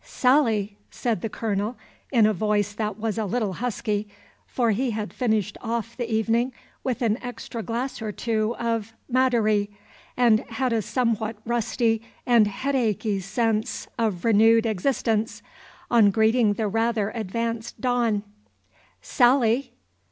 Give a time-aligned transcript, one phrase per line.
[0.03, 1.77] "Sally!" said the Colonel,
[2.11, 4.07] in a voice that was a little husky,
[4.47, 9.69] for he had finished off the evening with an extra glass or two of "Madary,"
[10.17, 15.43] and had a somewhat rusty and headachy sense of renewed existence,
[15.91, 18.23] on greeting the rather advanced dawn,
[19.03, 19.71] "Sally!"